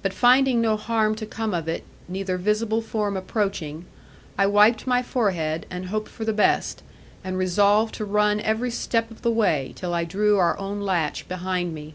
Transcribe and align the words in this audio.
But 0.00 0.12
finding 0.14 0.60
no 0.60 0.76
harm 0.76 1.16
to 1.16 1.26
come 1.26 1.54
of 1.54 1.66
it, 1.66 1.82
neither 2.06 2.36
visible 2.36 2.80
form 2.80 3.16
approaching, 3.16 3.84
I 4.38 4.46
wiped 4.46 4.86
my 4.86 5.02
forehead, 5.02 5.66
and 5.68 5.86
hoped 5.86 6.08
for 6.08 6.24
the 6.24 6.32
best, 6.32 6.84
and 7.24 7.36
resolved 7.36 7.92
to 7.96 8.04
run 8.04 8.38
every 8.42 8.70
step 8.70 9.10
of 9.10 9.22
the 9.22 9.32
way, 9.32 9.72
till 9.74 9.92
I 9.92 10.04
drew 10.04 10.38
our 10.38 10.56
own 10.56 10.82
latch 10.82 11.26
behind 11.26 11.74
me. 11.74 11.94